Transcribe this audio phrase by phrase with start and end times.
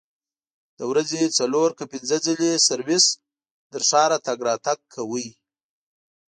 [0.77, 3.05] د ورځې څلور که پنځه ځلې سرویس
[3.71, 5.25] تر ښاره تګ راتګ کاوه.